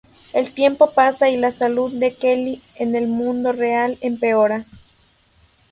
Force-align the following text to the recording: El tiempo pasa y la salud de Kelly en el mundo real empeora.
El 0.33 0.51
tiempo 0.51 0.89
pasa 0.95 1.29
y 1.29 1.37
la 1.37 1.51
salud 1.51 1.91
de 1.93 2.11
Kelly 2.11 2.59
en 2.79 2.95
el 2.95 3.07
mundo 3.07 3.51
real 3.51 3.99
empeora. 4.01 4.65